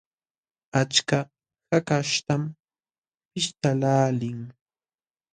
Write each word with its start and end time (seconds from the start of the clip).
Achka 0.81 1.19
hakaśhtam 1.69 2.41
pishtaqlaalin. 3.31 4.39